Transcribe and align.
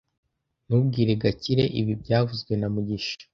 Ntubwire 0.65 1.11
Gakire 1.21 1.65
ibi 1.79 1.93
byavuzwe 2.01 2.53
na 2.57 2.67
mugisha 2.73 3.15